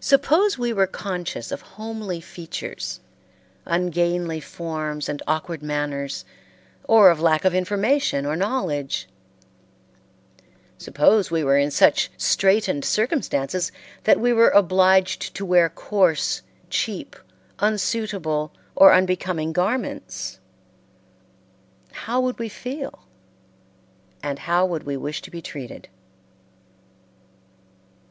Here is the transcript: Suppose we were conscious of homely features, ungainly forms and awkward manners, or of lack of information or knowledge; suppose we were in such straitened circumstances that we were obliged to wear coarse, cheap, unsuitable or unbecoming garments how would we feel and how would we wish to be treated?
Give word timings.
Suppose 0.00 0.58
we 0.58 0.74
were 0.74 0.86
conscious 0.86 1.50
of 1.50 1.62
homely 1.80 2.20
features, 2.20 3.00
ungainly 3.64 4.38
forms 4.38 5.08
and 5.08 5.22
awkward 5.26 5.62
manners, 5.62 6.26
or 6.84 7.08
of 7.08 7.20
lack 7.22 7.46
of 7.46 7.54
information 7.54 8.26
or 8.26 8.36
knowledge; 8.36 9.08
suppose 10.76 11.30
we 11.30 11.42
were 11.42 11.56
in 11.56 11.70
such 11.70 12.10
straitened 12.18 12.84
circumstances 12.84 13.72
that 14.04 14.20
we 14.20 14.30
were 14.30 14.50
obliged 14.50 15.34
to 15.36 15.46
wear 15.46 15.70
coarse, 15.70 16.42
cheap, 16.68 17.16
unsuitable 17.58 18.52
or 18.74 18.92
unbecoming 18.92 19.54
garments 19.54 20.38
how 21.92 22.20
would 22.20 22.38
we 22.38 22.50
feel 22.50 23.04
and 24.22 24.40
how 24.40 24.66
would 24.66 24.82
we 24.82 24.98
wish 24.98 25.22
to 25.22 25.30
be 25.30 25.40
treated? 25.40 25.88